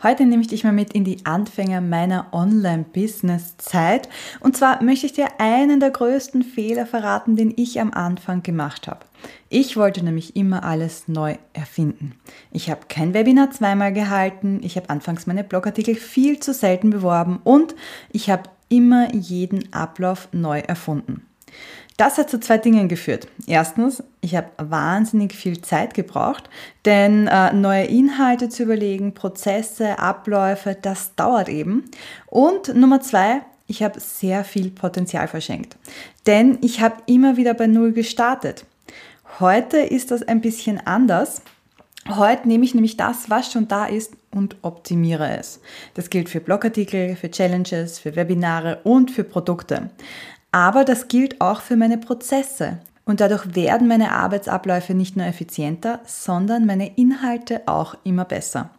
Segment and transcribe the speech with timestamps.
[0.00, 4.08] Heute nehme ich dich mal mit in die Anfänge meiner Online-Business-Zeit.
[4.38, 8.86] Und zwar möchte ich dir einen der größten Fehler verraten, den ich am Anfang gemacht
[8.86, 9.00] habe.
[9.48, 12.14] Ich wollte nämlich immer alles neu erfinden.
[12.52, 17.40] Ich habe kein Webinar zweimal gehalten, ich habe anfangs meine Blogartikel viel zu selten beworben
[17.42, 17.74] und
[18.12, 21.26] ich habe immer jeden Ablauf neu erfunden.
[21.98, 23.26] Das hat zu zwei Dingen geführt.
[23.48, 26.48] Erstens, ich habe wahnsinnig viel Zeit gebraucht,
[26.84, 31.90] denn äh, neue Inhalte zu überlegen, Prozesse, Abläufe, das dauert eben.
[32.26, 35.76] Und Nummer zwei, ich habe sehr viel Potenzial verschenkt,
[36.28, 38.64] denn ich habe immer wieder bei Null gestartet.
[39.40, 41.42] Heute ist das ein bisschen anders.
[42.08, 45.60] Heute nehme ich nämlich das, was schon da ist und optimiere es.
[45.94, 49.90] Das gilt für Blogartikel, für Challenges, für Webinare und für Produkte.
[50.52, 52.78] Aber das gilt auch für meine Prozesse.
[53.04, 58.70] Und dadurch werden meine Arbeitsabläufe nicht nur effizienter, sondern meine Inhalte auch immer besser.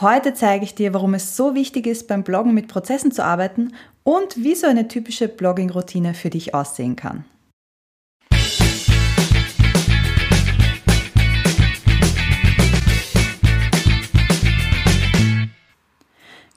[0.00, 3.74] Heute zeige ich dir, warum es so wichtig ist, beim Bloggen mit Prozessen zu arbeiten
[4.04, 7.24] und wie so eine typische Blogging-Routine für dich aussehen kann.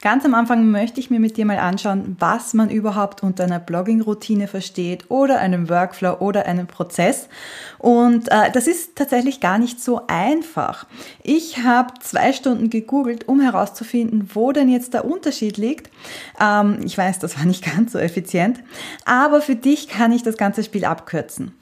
[0.02, 3.60] Ganz am Anfang möchte ich mir mit dir mal anschauen, was man überhaupt unter einer
[3.60, 7.30] Blogging-Routine versteht oder einem Workflow oder einem Prozess.
[7.78, 10.88] Und äh, das ist tatsächlich gar nicht so einfach.
[11.22, 15.92] Ich habe zwei Stunden gegoogelt, um herauszufinden, wo denn jetzt der Unterschied liegt.
[16.40, 18.64] Ähm, ich weiß, das war nicht ganz so effizient,
[19.06, 21.54] aber für dich kann ich das ganze Spiel abkürzen.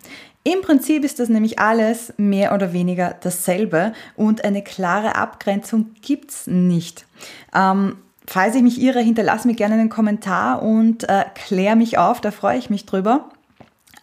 [0.46, 6.48] Im Prinzip ist das nämlich alles mehr oder weniger dasselbe und eine klare Abgrenzung gibt's
[6.48, 7.06] nicht.
[7.54, 7.98] Ähm,
[8.30, 12.30] Falls ich mich irre, hinterlass mir gerne einen Kommentar und äh, klär mich auf, da
[12.30, 13.28] freue ich mich drüber.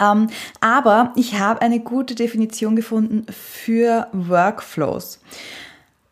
[0.00, 0.26] Ähm,
[0.60, 5.20] aber ich habe eine gute Definition gefunden für Workflows.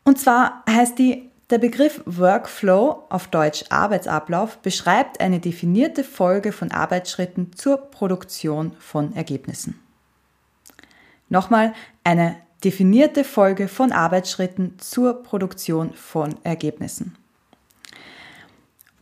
[0.04, 6.70] Und zwar heißt die, der Begriff Workflow, auf Deutsch Arbeitsablauf, beschreibt eine definierte Folge von
[6.70, 9.80] Arbeitsschritten zur Produktion von Ergebnissen.
[11.28, 11.72] Nochmal,
[12.05, 17.16] eine definierte Folge von Arbeitsschritten zur Produktion von Ergebnissen.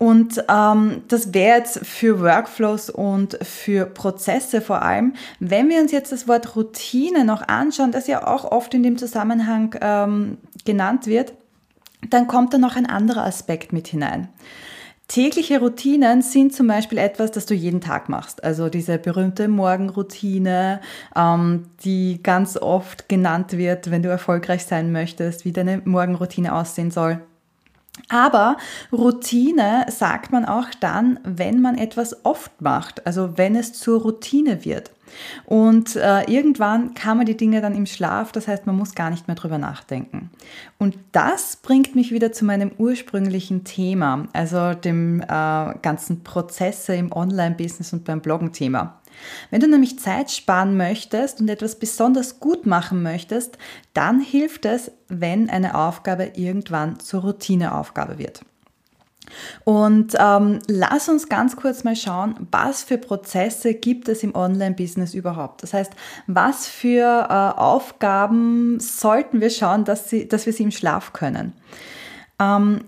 [0.03, 5.13] Und ähm, das wäre jetzt für Workflows und für Prozesse vor allem.
[5.39, 8.99] Wenn wir uns jetzt das Wort Routine noch anschauen, das ja auch oft in dem
[8.99, 11.35] Zusammenhang ähm, genannt wird,
[12.11, 14.27] dann kommt da noch ein anderer Aspekt mit hinein.
[15.07, 18.43] Tägliche Routinen sind zum Beispiel etwas, das du jeden Tag machst.
[18.43, 20.81] Also diese berühmte Morgenroutine,
[21.15, 26.91] ähm, die ganz oft genannt wird, wenn du erfolgreich sein möchtest, wie deine Morgenroutine aussehen
[26.91, 27.21] soll.
[28.09, 28.57] Aber
[28.93, 34.65] Routine sagt man auch dann, wenn man etwas oft macht, also wenn es zur Routine
[34.65, 34.91] wird.
[35.45, 39.11] Und äh, irgendwann kann man die Dinge dann im Schlaf, das heißt, man muss gar
[39.11, 40.31] nicht mehr drüber nachdenken.
[40.79, 45.27] Und das bringt mich wieder zu meinem ursprünglichen Thema, also dem äh,
[45.83, 49.02] ganzen Prozesse im Online-Business und beim Bloggen-Thema.
[49.51, 53.59] Wenn du nämlich Zeit sparen möchtest und etwas besonders gut machen möchtest,
[53.95, 58.43] dann hilft es, wenn eine Aufgabe irgendwann zur Routineaufgabe wird.
[59.65, 65.15] Und ähm, lass uns ganz kurz mal schauen, was für Prozesse gibt es im Online-Business
[65.15, 65.63] überhaupt.
[65.63, 65.93] Das heißt,
[66.27, 71.53] was für äh, Aufgaben sollten wir schauen, dass, sie, dass wir sie im Schlaf können.
[72.41, 72.85] Ähm,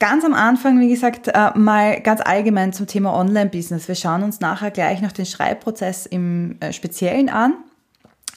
[0.00, 3.86] Ganz am Anfang, wie gesagt, äh, mal ganz allgemein zum Thema Online-Business.
[3.86, 7.52] Wir schauen uns nachher gleich noch den Schreibprozess im äh, Speziellen an.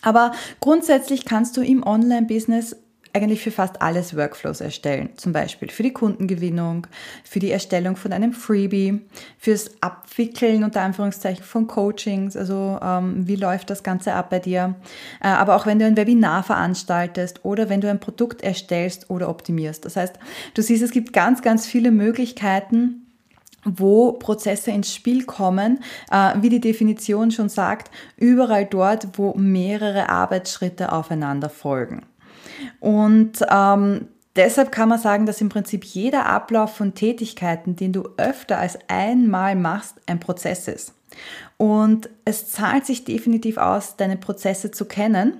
[0.02, 2.76] Aber grundsätzlich kannst du im Online-Business
[3.14, 5.10] eigentlich für fast alles Workflows erstellen.
[5.18, 6.88] Zum Beispiel für die Kundengewinnung,
[7.24, 9.02] für die Erstellung von einem Freebie,
[9.38, 14.76] fürs Abwickeln unter Anführungszeichen von Coachings, also ähm, wie läuft das Ganze ab bei dir.
[15.22, 19.30] Äh, aber auch wenn du ein Webinar veranstaltest oder wenn du ein Produkt erstellst oder
[19.30, 19.86] optimierst.
[19.86, 20.18] Das heißt,
[20.56, 23.04] du siehst, es gibt ganz, ganz viele Möglichkeiten,
[23.66, 25.80] wo Prozesse ins Spiel kommen,
[26.12, 32.02] äh, wie die Definition schon sagt, überall dort, wo mehrere Arbeitsschritte aufeinander folgen.
[32.80, 38.10] Und ähm, deshalb kann man sagen, dass im Prinzip jeder Ablauf von Tätigkeiten, den du
[38.18, 40.94] öfter als einmal machst, ein Prozess ist.
[41.58, 45.34] Und es zahlt sich definitiv aus, deine Prozesse zu kennen.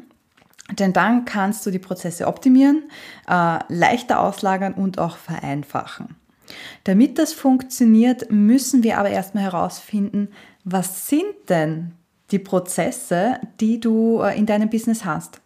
[0.72, 2.84] Denn dann kannst du die Prozesse optimieren,
[3.28, 6.16] äh, leichter auslagern und auch vereinfachen.
[6.84, 10.30] Damit das funktioniert, müssen wir aber erstmal herausfinden,
[10.64, 11.94] was sind denn
[12.32, 15.42] die Prozesse, die du äh, in deinem Business hast.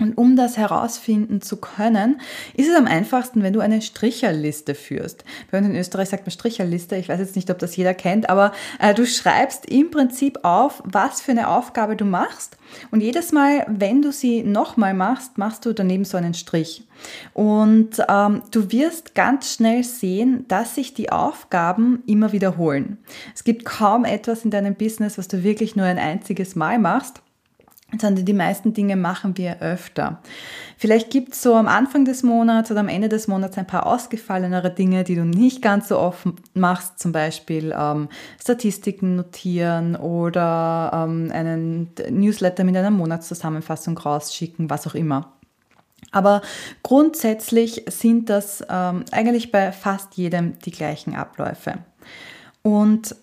[0.00, 2.20] Und um das herausfinden zu können,
[2.54, 5.24] ist es am einfachsten, wenn du eine Stricherliste führst.
[5.50, 6.96] Bei uns in Österreich sagt man Stricherliste.
[6.96, 10.82] Ich weiß jetzt nicht, ob das jeder kennt, aber äh, du schreibst im Prinzip auf,
[10.84, 12.56] was für eine Aufgabe du machst.
[12.90, 16.86] Und jedes Mal, wenn du sie nochmal machst, machst du daneben so einen Strich.
[17.34, 22.98] Und ähm, du wirst ganz schnell sehen, dass sich die Aufgaben immer wiederholen.
[23.34, 27.22] Es gibt kaum etwas in deinem Business, was du wirklich nur ein einziges Mal machst
[27.98, 30.20] sondern die meisten Dinge machen wir öfter.
[30.76, 33.86] Vielleicht gibt es so am Anfang des Monats oder am Ende des Monats ein paar
[33.86, 38.08] ausgefallenere Dinge, die du nicht ganz so oft machst, zum Beispiel ähm,
[38.40, 45.32] Statistiken notieren oder ähm, einen Newsletter mit einer Monatszusammenfassung rausschicken, was auch immer.
[46.12, 46.42] Aber
[46.82, 51.74] grundsätzlich sind das ähm, eigentlich bei fast jedem die gleichen Abläufe.
[52.62, 53.14] Und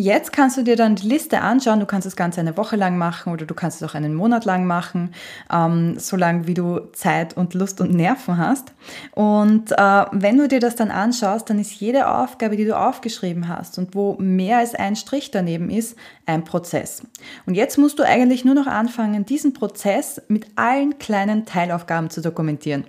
[0.00, 1.78] Jetzt kannst du dir dann die Liste anschauen.
[1.78, 4.46] Du kannst das Ganze eine Woche lang machen oder du kannst es auch einen Monat
[4.46, 5.12] lang machen,
[5.52, 8.72] ähm, solange wie du Zeit und Lust und Nerven hast.
[9.12, 13.46] Und äh, wenn du dir das dann anschaust, dann ist jede Aufgabe, die du aufgeschrieben
[13.46, 17.02] hast und wo mehr als ein Strich daneben ist, ein Prozess.
[17.44, 22.22] Und jetzt musst du eigentlich nur noch anfangen, diesen Prozess mit allen kleinen Teilaufgaben zu
[22.22, 22.86] dokumentieren.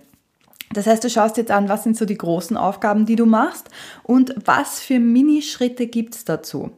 [0.74, 3.70] Das heißt, du schaust jetzt an, was sind so die großen Aufgaben, die du machst
[4.04, 6.72] und was für Minischritte gibt es dazu.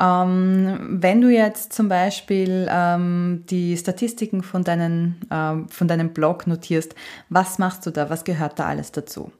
[0.00, 6.46] Ähm, wenn du jetzt zum Beispiel ähm, die Statistiken von, deinen, ähm, von deinem Blog
[6.46, 6.94] notierst,
[7.28, 9.32] was machst du da, was gehört da alles dazu?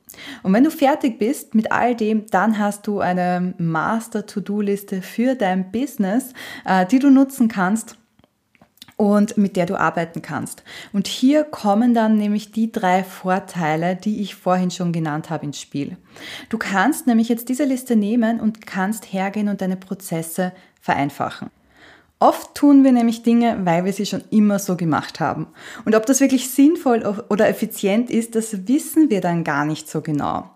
[0.43, 5.71] Und wenn du fertig bist mit all dem, dann hast du eine Master-To-Do-Liste für dein
[5.71, 6.33] Business,
[6.65, 7.97] äh, die du nutzen kannst,
[8.99, 10.65] und mit der du arbeiten kannst.
[10.93, 15.61] Und hier kommen dann nämlich die drei Vorteile, die ich vorhin schon genannt habe ins
[15.61, 15.97] Spiel.
[16.50, 21.49] Du kannst nämlich jetzt diese Liste nehmen und kannst hergehen und deine Prozesse vereinfachen.
[22.19, 25.47] Oft tun wir nämlich Dinge, weil wir sie schon immer so gemacht haben.
[25.85, 30.00] Und ob das wirklich sinnvoll oder effizient ist, das wissen wir dann gar nicht so
[30.00, 30.50] genau.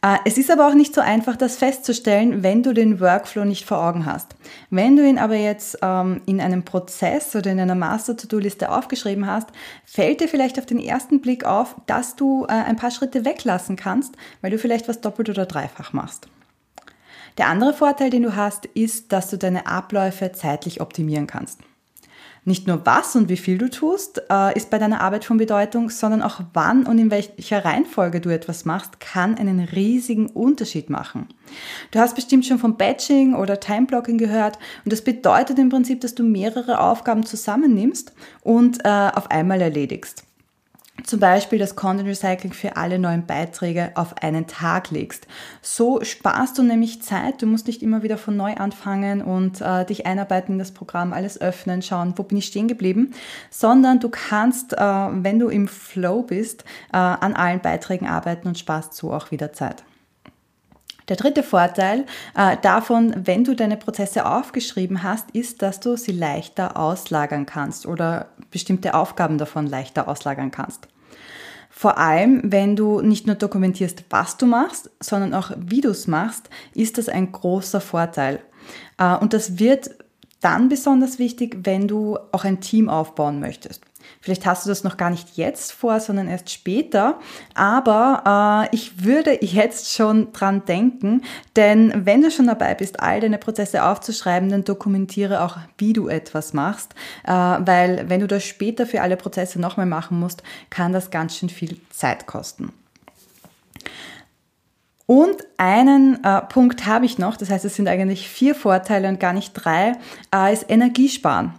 [0.00, 3.64] Äh, es ist aber auch nicht so einfach, das festzustellen, wenn du den Workflow nicht
[3.64, 4.36] vor Augen hast.
[4.70, 9.48] Wenn du ihn aber jetzt ähm, in einem Prozess oder in einer Master-To-Do-Liste aufgeschrieben hast,
[9.84, 13.74] fällt dir vielleicht auf den ersten Blick auf, dass du äh, ein paar Schritte weglassen
[13.74, 16.28] kannst, weil du vielleicht was doppelt oder dreifach machst.
[17.36, 21.60] Der andere Vorteil, den du hast, ist, dass du deine Abläufe zeitlich optimieren kannst.
[22.48, 25.90] Nicht nur was und wie viel du tust, äh, ist bei deiner Arbeit von Bedeutung,
[25.90, 31.28] sondern auch wann und in welcher Reihenfolge du etwas machst, kann einen riesigen Unterschied machen.
[31.90, 36.14] Du hast bestimmt schon von Batching oder Timeblocking gehört und das bedeutet im Prinzip, dass
[36.14, 40.24] du mehrere Aufgaben zusammennimmst und äh, auf einmal erledigst
[41.04, 45.26] zum Beispiel das Content Recycling für alle neuen Beiträge auf einen Tag legst.
[45.62, 47.40] So sparst du nämlich Zeit.
[47.42, 51.12] Du musst nicht immer wieder von neu anfangen und äh, dich einarbeiten in das Programm,
[51.12, 53.14] alles öffnen, schauen, wo bin ich stehen geblieben,
[53.50, 58.58] sondern du kannst, äh, wenn du im Flow bist, äh, an allen Beiträgen arbeiten und
[58.58, 59.84] sparst so auch wieder Zeit.
[61.08, 62.04] Der dritte Vorteil
[62.36, 67.86] äh, davon, wenn du deine Prozesse aufgeschrieben hast, ist, dass du sie leichter auslagern kannst
[67.86, 70.88] oder bestimmte Aufgaben davon leichter auslagern kannst.
[71.70, 76.06] Vor allem, wenn du nicht nur dokumentierst, was du machst, sondern auch wie du es
[76.06, 78.40] machst, ist das ein großer Vorteil.
[78.98, 79.90] Äh, und das wird
[80.40, 83.82] dann besonders wichtig, wenn du auch ein Team aufbauen möchtest.
[84.20, 87.18] Vielleicht hast du das noch gar nicht jetzt vor, sondern erst später.
[87.54, 91.22] Aber äh, ich würde jetzt schon dran denken,
[91.56, 96.08] denn wenn du schon dabei bist, all deine Prozesse aufzuschreiben, dann dokumentiere auch, wie du
[96.08, 96.94] etwas machst.
[97.24, 101.36] Äh, weil wenn du das später für alle Prozesse nochmal machen musst, kann das ganz
[101.36, 102.72] schön viel Zeit kosten.
[105.10, 109.18] Und einen äh, Punkt habe ich noch, das heißt, es sind eigentlich vier Vorteile und
[109.18, 109.94] gar nicht drei,
[110.34, 111.54] äh, ist Energiesparen.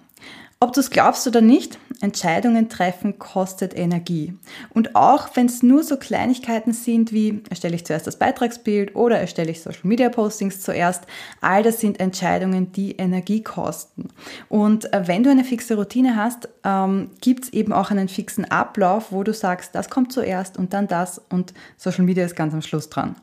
[0.61, 4.33] Ob du es glaubst oder nicht, Entscheidungen treffen kostet Energie.
[4.73, 9.17] Und auch wenn es nur so Kleinigkeiten sind wie erstelle ich zuerst das Beitragsbild oder
[9.17, 11.05] erstelle ich Social Media Postings zuerst,
[11.39, 14.09] all das sind Entscheidungen, die Energie kosten.
[14.49, 18.43] Und äh, wenn du eine fixe Routine hast, ähm, gibt es eben auch einen fixen
[18.43, 22.53] Ablauf, wo du sagst, das kommt zuerst und dann das und Social Media ist ganz
[22.53, 23.15] am Schluss dran.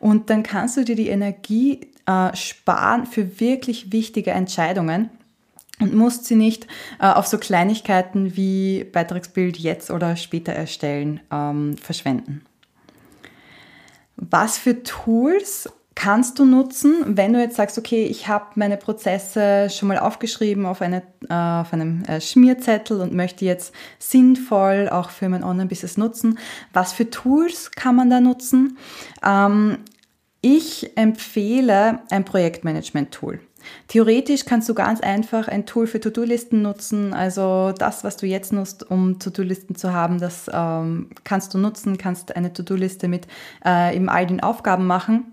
[0.00, 5.10] Und dann kannst du dir die Energie äh, sparen für wirklich wichtige Entscheidungen
[5.80, 6.66] und musst sie nicht
[7.00, 12.42] äh, auf so Kleinigkeiten wie Beitragsbild jetzt oder später erstellen ähm, verschwenden.
[14.16, 19.68] Was für Tools kannst du nutzen, wenn du jetzt sagst, okay, ich habe meine Prozesse
[19.70, 25.10] schon mal aufgeschrieben auf, eine, äh, auf einem äh, Schmierzettel und möchte jetzt sinnvoll auch
[25.10, 26.38] für mein Online-Business nutzen.
[26.72, 28.78] Was für Tools kann man da nutzen?
[29.22, 29.78] Ähm,
[30.40, 33.40] ich empfehle ein Projektmanagement-Tool.
[33.88, 37.12] Theoretisch kannst du ganz einfach ein Tool für To-Do-Listen nutzen.
[37.12, 41.98] Also das, was du jetzt nutzt, um To-Do-Listen zu haben, das ähm, kannst du nutzen,
[41.98, 43.26] kannst eine To-Do-Liste mit
[43.64, 45.32] äh, eben all den Aufgaben machen.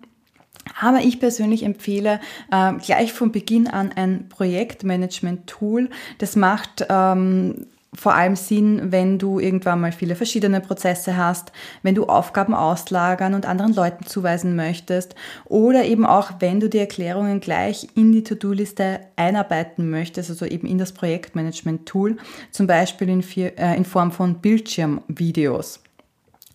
[0.81, 2.19] Aber ich persönlich empfehle
[2.51, 5.89] äh, gleich von Beginn an ein Projektmanagement-Tool.
[6.17, 11.51] Das macht ähm, vor allem Sinn, wenn du irgendwann mal viele verschiedene Prozesse hast,
[11.83, 15.15] wenn du Aufgaben auslagern und anderen Leuten zuweisen möchtest
[15.45, 20.67] oder eben auch, wenn du die Erklärungen gleich in die To-Do-Liste einarbeiten möchtest, also eben
[20.67, 22.17] in das Projektmanagement-Tool,
[22.51, 25.79] zum Beispiel in, äh, in Form von Bildschirmvideos.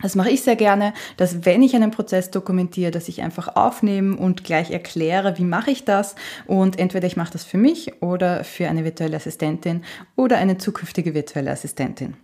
[0.03, 4.17] Das mache ich sehr gerne, dass wenn ich einen Prozess dokumentiere, dass ich einfach aufnehme
[4.17, 6.15] und gleich erkläre, wie mache ich das.
[6.45, 9.81] Und entweder ich mache das für mich oder für eine virtuelle Assistentin
[10.17, 12.17] oder eine zukünftige virtuelle Assistentin.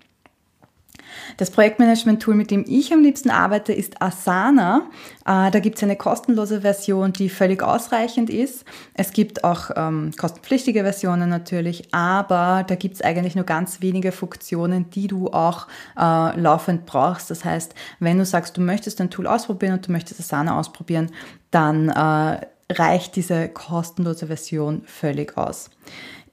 [1.38, 4.89] Das Projektmanagement-Tool, mit dem ich am liebsten arbeite, ist Asana.
[5.25, 8.66] Äh, da gibt es eine kostenlose Version, die völlig ausreichend ist.
[8.94, 14.12] Es gibt auch ähm, kostenpflichtige Versionen natürlich, aber da gibt es eigentlich nur ganz wenige
[14.12, 17.32] Funktionen, die du auch äh, laufend brauchst.
[17.32, 21.12] Das heißt, wenn du sagst, du möchtest ein Tool ausprobieren und du möchtest Asana ausprobieren,
[21.51, 25.70] dann äh, reicht diese kostenlose Version völlig aus.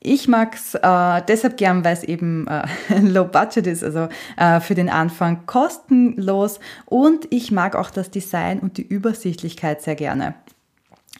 [0.06, 2.62] Ich mag es äh, deshalb gern, weil es eben äh,
[3.00, 8.60] low budget ist, also äh, für den Anfang kostenlos und ich mag auch das Design
[8.60, 10.34] und die Übersichtlichkeit sehr gerne.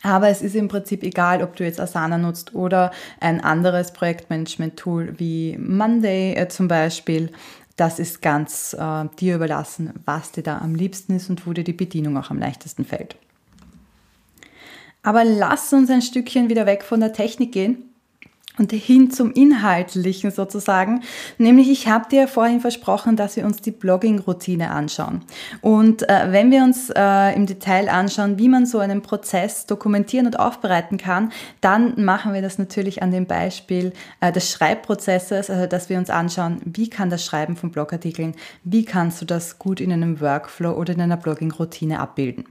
[0.05, 5.19] Aber es ist im Prinzip egal, ob du jetzt Asana nutzt oder ein anderes Projektmanagement-Tool
[5.19, 7.33] wie Monday äh, zum Beispiel.
[7.75, 11.64] Das ist ganz äh, dir überlassen, was dir da am liebsten ist und wo dir
[11.64, 13.16] die Bedienung auch am leichtesten fällt.
[15.02, 17.90] Aber lass uns ein Stückchen wieder weg von der Technik gehen
[18.59, 21.03] und hin zum Inhaltlichen sozusagen.
[21.39, 25.23] Nämlich, ich habe dir vorhin versprochen, dass wir uns die Blogging-Routine anschauen.
[25.61, 30.27] Und äh, wenn wir uns äh, im Detail anschauen, wie man so einen Prozess dokumentieren
[30.27, 35.67] und aufbereiten kann, dann machen wir das natürlich an dem Beispiel äh, des Schreibprozesses, also
[35.67, 38.35] dass wir uns anschauen, wie kann das Schreiben von Blogartikeln,
[38.65, 42.45] wie kannst du das gut in einem Workflow oder in einer Blogging-Routine abbilden.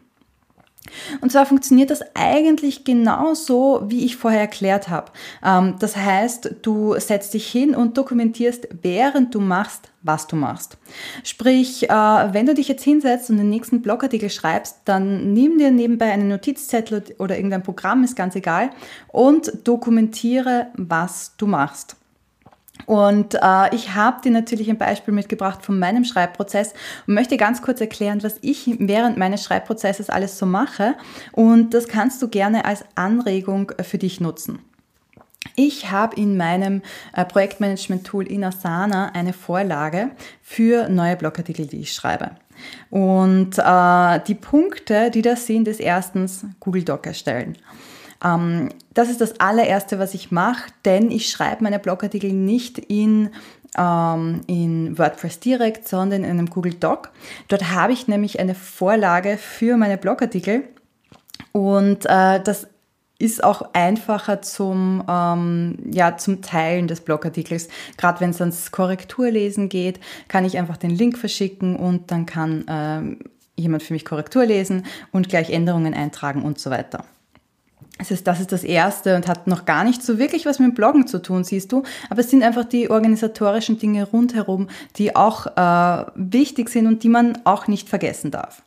[1.22, 5.12] Und zwar funktioniert das eigentlich genauso, wie ich vorher erklärt habe.
[5.44, 10.78] Ähm, das heißt, du setzt dich hin und dokumentierst, während du machst, was du machst.
[11.24, 15.72] Sprich, äh, wenn du dich jetzt hinsetzt und den nächsten Blogartikel schreibst, dann nimm dir
[15.72, 18.70] nebenbei einen Notizzettel oder irgendein Programm, ist ganz egal,
[19.08, 21.96] und dokumentiere, was du machst.
[22.86, 26.74] Und äh, ich habe dir natürlich ein Beispiel mitgebracht von meinem Schreibprozess
[27.08, 30.96] und möchte ganz kurz erklären, was ich während meines Schreibprozesses alles so mache.
[31.32, 34.60] Und das kannst du gerne als Anregung für dich nutzen.
[35.56, 36.82] Ich habe in meinem
[37.14, 40.12] äh, Projektmanagement-Tool in Asana eine Vorlage
[40.42, 42.32] für neue Blogartikel, die ich schreibe.
[42.90, 47.58] Und äh, die Punkte, die da sind, ist erstens Google Doc erstellen.
[48.24, 53.30] Ähm, das ist das allererste, was ich mache, denn ich schreibe meine Blogartikel nicht in
[53.78, 57.12] ähm, in WordPress direkt, sondern in einem Google Doc.
[57.50, 60.64] Dort habe ich nämlich eine Vorlage für meine Blogartikel
[61.52, 62.68] und äh, das
[63.18, 67.70] ist auch einfacher zum, ähm, ja, zum Teilen des Blogartikels.
[67.98, 72.66] Gerade wenn es ans Korrekturlesen geht, kann ich einfach den Link verschicken und dann kann
[72.68, 73.20] ähm,
[73.56, 77.06] jemand für mich Korrektur lesen und gleich Änderungen eintragen und so weiter.
[77.98, 80.76] Das ist, das ist das Erste und hat noch gar nicht so wirklich was mit
[80.76, 81.84] Bloggen zu tun, siehst du.
[82.10, 84.68] Aber es sind einfach die organisatorischen Dinge rundherum,
[84.98, 88.64] die auch äh, wichtig sind und die man auch nicht vergessen darf.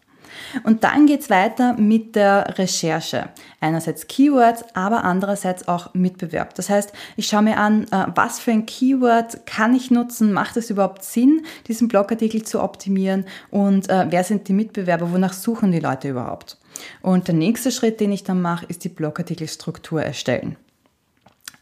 [0.64, 3.28] Und dann geht's weiter mit der Recherche.
[3.60, 6.54] Einerseits Keywords, aber andererseits auch Mitbewerb.
[6.54, 10.56] Das heißt, ich schaue mir an, äh, was für ein Keyword kann ich nutzen, macht
[10.56, 15.72] es überhaupt Sinn, diesen Blogartikel zu optimieren und äh, wer sind die Mitbewerber, wonach suchen
[15.72, 16.56] die Leute überhaupt.
[17.02, 20.56] Und der nächste Schritt, den ich dann mache, ist die Blogartikelstruktur erstellen.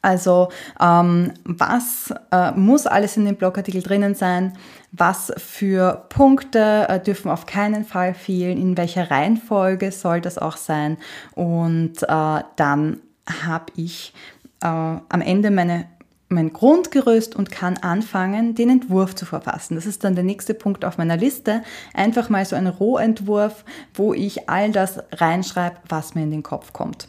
[0.06, 4.52] Also ähm, was äh, muss alles in dem Blogartikel drinnen sein?
[4.92, 8.56] Was für Punkte äh, dürfen auf keinen Fall fehlen?
[8.56, 10.96] In welcher Reihenfolge soll das auch sein?
[11.34, 13.00] Und äh, dann
[13.42, 14.14] habe ich
[14.62, 15.86] äh, am Ende meine
[16.28, 19.76] mein Grundgerüst und kann anfangen, den Entwurf zu verfassen.
[19.76, 21.62] Das ist dann der nächste Punkt auf meiner Liste.
[21.94, 23.64] Einfach mal so ein Rohentwurf,
[23.94, 27.08] wo ich all das reinschreibe, was mir in den Kopf kommt.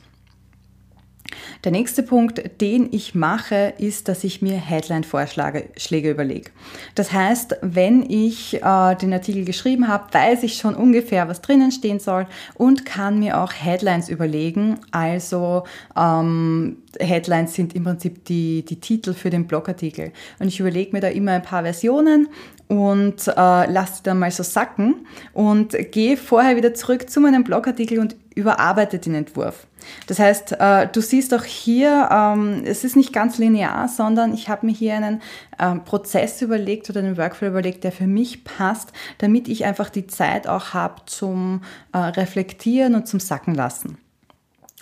[1.63, 6.51] Der nächste Punkt, den ich mache, ist, dass ich mir Headline-Vorschläge überlege.
[6.96, 11.72] Das heißt, wenn ich äh, den Artikel geschrieben habe, weiß ich schon ungefähr, was drinnen
[11.72, 14.79] stehen soll und kann mir auch Headlines überlegen.
[14.91, 15.63] Also
[15.96, 20.12] ähm, Headlines sind im Prinzip die, die Titel für den Blogartikel.
[20.39, 22.27] Und ich überlege mir da immer ein paar Versionen
[22.67, 23.32] und äh,
[23.72, 28.15] lass die dann mal so sacken und gehe vorher wieder zurück zu meinem Blogartikel und
[28.38, 29.67] überarbeite den Entwurf.
[30.06, 34.48] Das heißt, äh, du siehst auch hier, ähm, es ist nicht ganz linear, sondern ich
[34.48, 35.22] habe mir hier einen
[35.60, 40.08] ähm, Prozess überlegt oder einen Workflow überlegt, der für mich passt, damit ich einfach die
[40.08, 41.62] Zeit auch habe zum
[41.94, 43.98] äh, Reflektieren und zum Sacken lassen.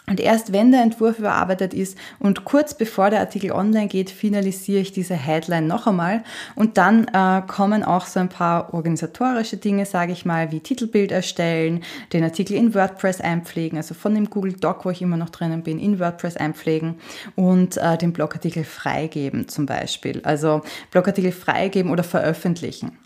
[0.08, 4.82] Und erst wenn der Entwurf überarbeitet ist und kurz bevor der Artikel online geht, finalisiere
[4.82, 6.24] ich diese Headline noch einmal
[6.56, 11.12] und dann äh, kommen auch so ein paar organisatorische Dinge, sage ich mal, wie Titelbild
[11.12, 11.84] erstellen,
[12.14, 15.64] den Artikel in WordPress einpflegen, also von dem Google Doc, wo ich immer noch drinnen
[15.64, 16.96] bin, in WordPress einpflegen
[17.36, 20.22] und äh, den Blogartikel freigeben zum Beispiel.
[20.24, 22.98] Also Blogartikel freigeben oder veröffentlichen.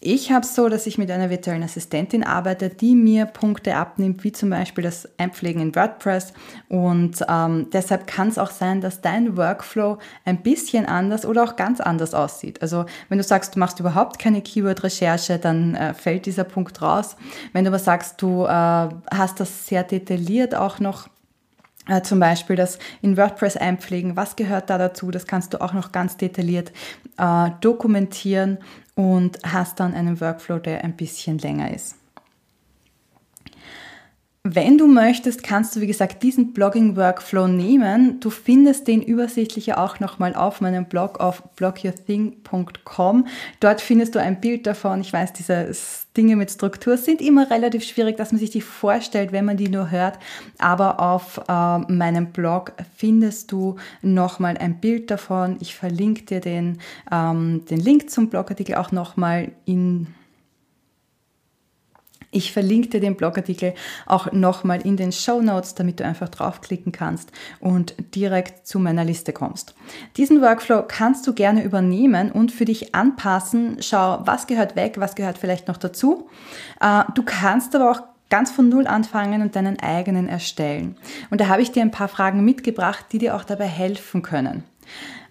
[0.00, 4.22] Ich habe es so, dass ich mit einer virtuellen Assistentin arbeite, die mir Punkte abnimmt,
[4.22, 6.34] wie zum Beispiel das Einpflegen in WordPress.
[6.68, 11.56] Und ähm, deshalb kann es auch sein, dass dein Workflow ein bisschen anders oder auch
[11.56, 12.62] ganz anders aussieht.
[12.62, 17.16] Also wenn du sagst, du machst überhaupt keine Keyword-Recherche, dann äh, fällt dieser Punkt raus.
[17.52, 21.08] Wenn du aber sagst, du äh, hast das sehr detailliert auch noch
[22.02, 25.92] zum Beispiel das in WordPress einpflegen, was gehört da dazu, das kannst du auch noch
[25.92, 26.72] ganz detailliert
[27.18, 28.58] äh, dokumentieren
[28.94, 31.97] und hast dann einen Workflow, der ein bisschen länger ist.
[34.50, 38.18] Wenn du möchtest, kannst du, wie gesagt, diesen Blogging-Workflow nehmen.
[38.20, 43.26] Du findest den übersichtlicher auch nochmal auf meinem Blog auf blogyourthing.com.
[43.60, 45.02] Dort findest du ein Bild davon.
[45.02, 45.70] Ich weiß, diese
[46.16, 49.68] Dinge mit Struktur sind immer relativ schwierig, dass man sich die vorstellt, wenn man die
[49.68, 50.18] nur hört.
[50.56, 55.58] Aber auf äh, meinem Blog findest du nochmal ein Bild davon.
[55.60, 56.78] Ich verlinke dir den,
[57.12, 60.06] ähm, den Link zum Blogartikel auch nochmal in
[62.30, 63.74] ich verlinke dir den Blogartikel
[64.06, 69.04] auch nochmal in den Show Notes, damit du einfach draufklicken kannst und direkt zu meiner
[69.04, 69.74] Liste kommst.
[70.16, 73.78] Diesen Workflow kannst du gerne übernehmen und für dich anpassen.
[73.80, 76.28] Schau, was gehört weg, was gehört vielleicht noch dazu.
[76.80, 80.96] Äh, du kannst aber auch ganz von Null anfangen und deinen eigenen erstellen.
[81.30, 84.64] Und da habe ich dir ein paar Fragen mitgebracht, die dir auch dabei helfen können.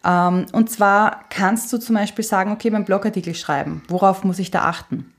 [0.04, 4.52] Ähm, und zwar kannst du zum Beispiel sagen, okay, beim Blogartikel schreiben, worauf muss ich
[4.52, 5.14] da achten?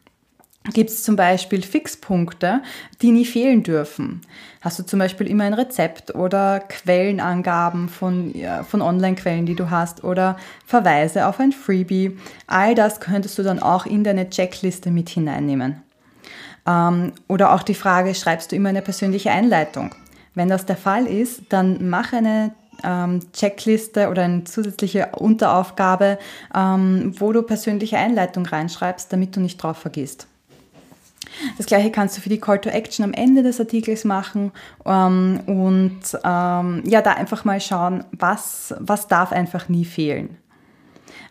[0.73, 2.63] Gibt es zum Beispiel Fixpunkte,
[3.01, 4.21] die nie fehlen dürfen.
[4.61, 9.71] Hast du zum Beispiel immer ein Rezept oder Quellenangaben von, ja, von Online-Quellen, die du
[9.71, 12.19] hast oder Verweise auf ein Freebie.
[12.47, 15.83] All das könntest du dann auch in deine Checkliste mit hineinnehmen.
[16.67, 19.95] Ähm, oder auch die Frage, schreibst du immer eine persönliche Einleitung?
[20.35, 22.53] Wenn das der Fall ist, dann mach eine
[22.85, 26.19] ähm, Checkliste oder eine zusätzliche Unteraufgabe,
[26.55, 30.27] ähm, wo du persönliche Einleitung reinschreibst, damit du nicht drauf vergisst.
[31.59, 34.53] Das gleiche kannst du für die Call to Action am Ende des Artikels machen
[34.87, 40.39] ähm, und ähm, ja, da einfach mal schauen, was, was darf einfach nie fehlen.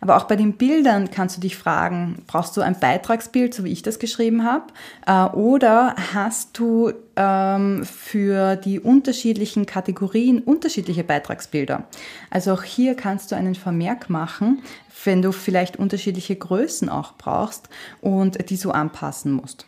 [0.02, 3.72] Aber auch bei den Bildern kannst du dich fragen, brauchst du ein Beitragsbild, so wie
[3.72, 4.66] ich das geschrieben habe,
[5.06, 11.86] äh, oder hast du ähm, für die unterschiedlichen Kategorien unterschiedliche Beitragsbilder?
[12.30, 14.62] Also auch hier kannst du einen Vermerk machen,
[15.06, 17.70] wenn du vielleicht unterschiedliche Größen auch brauchst
[18.02, 19.68] und die so anpassen musst.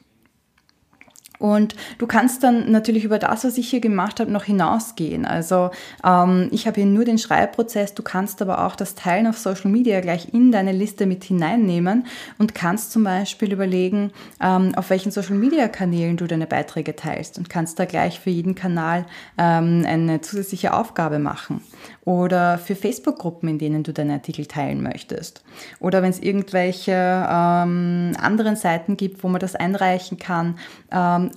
[1.39, 5.25] Und du kannst dann natürlich über das, was ich hier gemacht habe, noch hinausgehen.
[5.25, 5.71] Also
[6.03, 9.71] ähm, ich habe hier nur den Schreibprozess, du kannst aber auch das Teilen auf Social
[9.71, 12.05] Media gleich in deine Liste mit hineinnehmen
[12.37, 17.37] und kannst zum Beispiel überlegen, ähm, auf welchen Social Media Kanälen du deine Beiträge teilst
[17.37, 19.05] und kannst da gleich für jeden Kanal
[19.37, 21.61] ähm, eine zusätzliche Aufgabe machen
[22.03, 25.43] oder für Facebook-Gruppen, in denen du deine Artikel teilen möchtest.
[25.79, 30.57] Oder wenn es irgendwelche ähm, anderen Seiten gibt, wo man das einreichen kann.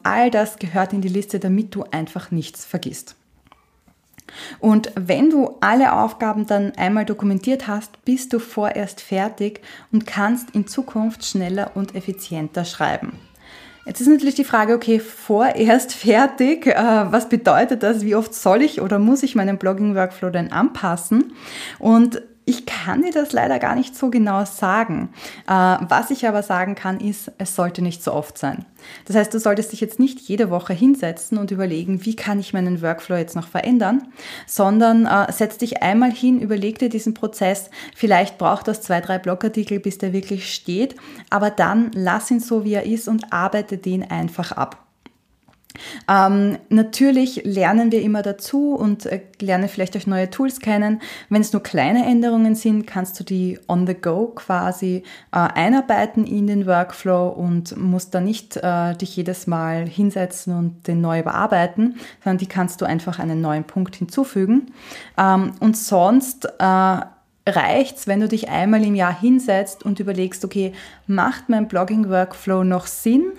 [0.03, 3.17] All das gehört in die Liste, damit du einfach nichts vergisst.
[4.61, 10.51] Und wenn du alle Aufgaben dann einmal dokumentiert hast, bist du vorerst fertig und kannst
[10.51, 13.19] in Zukunft schneller und effizienter schreiben.
[13.85, 18.03] Jetzt ist natürlich die Frage, okay, vorerst fertig, äh, was bedeutet das?
[18.03, 21.33] Wie oft soll ich oder muss ich meinen Blogging-Workflow denn anpassen?
[21.79, 25.11] Und ich kann dir das leider gar nicht so genau sagen.
[25.47, 28.65] Äh, was ich aber sagen kann, ist, es sollte nicht so oft sein.
[29.05, 32.53] Das heißt, du solltest dich jetzt nicht jede Woche hinsetzen und überlegen, wie kann ich
[32.53, 34.09] meinen Workflow jetzt noch verändern,
[34.47, 37.71] sondern äh, setz dich einmal hin, überleg dir diesen Prozess.
[37.95, 40.97] Vielleicht braucht das zwei, drei Blogartikel, bis der wirklich steht,
[41.31, 44.82] aber dann lass ihn so, wie er ist und arbeite den einfach ab.
[46.09, 51.01] Ähm, natürlich lernen wir immer dazu und äh, lernen vielleicht auch neue Tools kennen.
[51.29, 56.27] Wenn es nur kleine Änderungen sind, kannst du die on the go quasi äh, einarbeiten
[56.27, 61.21] in den Workflow und musst da nicht äh, dich jedes Mal hinsetzen und den neu
[61.21, 64.73] überarbeiten, sondern die kannst du einfach einen neuen Punkt hinzufügen.
[65.17, 66.97] Ähm, und sonst äh,
[67.47, 70.73] reicht's, wenn du dich einmal im Jahr hinsetzt und überlegst, okay,
[71.07, 73.33] macht mein Blogging-Workflow noch Sinn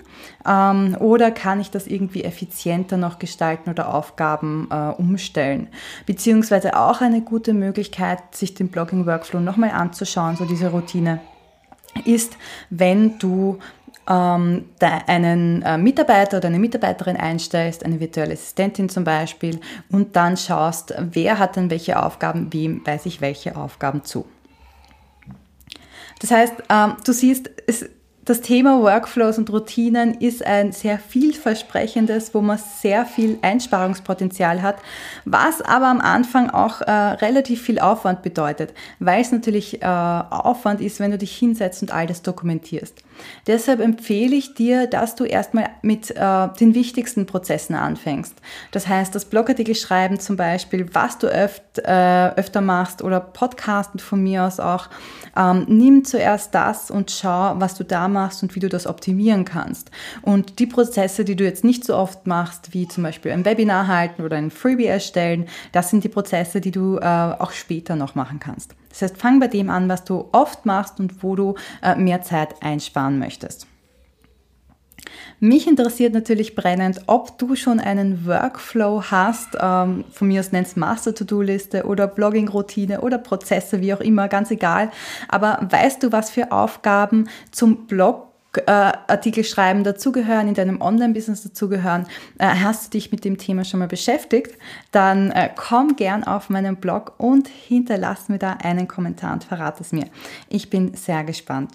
[0.46, 5.68] ähm, oder kann ich das irgendwie effizienter noch gestalten oder Aufgaben äh, umstellen?
[6.04, 11.20] Beziehungsweise auch eine gute Möglichkeit, sich den Blogging-Workflow nochmal anzuschauen, so diese Routine,
[12.04, 12.36] ist,
[12.70, 13.58] wenn du
[14.08, 14.64] ähm,
[15.06, 20.94] einen äh, Mitarbeiter oder eine Mitarbeiterin einstellst, eine virtuelle Assistentin zum Beispiel, und dann schaust,
[20.98, 24.26] wer hat denn welche Aufgaben, wem weiß ich welche Aufgaben zu.
[26.20, 27.88] Das heißt, ähm, du siehst, es
[28.24, 34.76] das Thema Workflows und Routinen ist ein sehr vielversprechendes, wo man sehr viel Einsparungspotenzial hat,
[35.26, 40.80] was aber am Anfang auch äh, relativ viel Aufwand bedeutet, weil es natürlich äh, Aufwand
[40.80, 43.02] ist, wenn du dich hinsetzt und all das dokumentierst.
[43.46, 48.34] Deshalb empfehle ich dir, dass du erstmal mit äh, den wichtigsten Prozessen anfängst.
[48.70, 54.00] Das heißt, das Blogartikel schreiben zum Beispiel, was du öft, äh, öfter machst oder Podcasten
[54.00, 54.88] von mir aus auch.
[55.36, 59.44] Ähm, nimm zuerst das und schau, was du da machst und wie du das optimieren
[59.44, 59.90] kannst.
[60.22, 63.88] Und die Prozesse, die du jetzt nicht so oft machst, wie zum Beispiel ein Webinar
[63.88, 68.14] halten oder ein Freebie erstellen, das sind die Prozesse, die du äh, auch später noch
[68.14, 68.74] machen kannst.
[68.94, 72.22] Das heißt, fang bei dem an, was du oft machst und wo du äh, mehr
[72.22, 73.66] Zeit einsparen möchtest.
[75.40, 80.76] Mich interessiert natürlich brennend, ob du schon einen Workflow hast, ähm, von mir aus nennst
[80.76, 84.90] Master-To-Do-Liste oder Blogging-Routine oder Prozesse, wie auch immer, ganz egal.
[85.28, 88.28] Aber weißt du, was für Aufgaben zum Blog
[88.66, 92.06] Artikel schreiben dazugehören, in deinem Online-Business dazugehören,
[92.38, 94.56] äh, hast du dich mit dem Thema schon mal beschäftigt,
[94.90, 99.82] dann äh, komm gern auf meinen Blog und hinterlass mir da einen Kommentar und verrate
[99.82, 100.06] es mir.
[100.48, 101.72] Ich bin sehr gespannt.